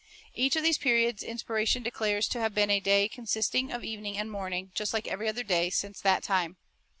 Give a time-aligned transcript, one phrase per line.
[0.33, 4.31] Each of these periods Inspiration declares to have been a day consisting of evening and
[4.31, 6.57] morning, like every other day since that time.